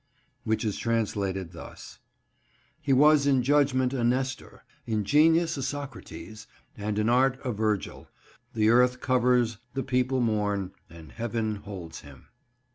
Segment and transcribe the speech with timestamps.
[0.45, 1.99] which is translated thus—
[2.81, 8.07] "He was in judgment a Nestor, in genius a Socrates, and in art a Virgil;
[8.55, 12.29] the earth covers, the people mourn, and heaven holds him."